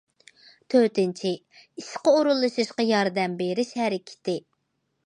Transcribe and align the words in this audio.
تۆتىنچى، 0.73 1.33
ئىشقا 1.81 2.15
ئورۇنلىشىشقا 2.15 2.87
ياردەم 2.89 3.39
بېرىش 3.45 3.77
ھەرىكىتى. 3.83 4.43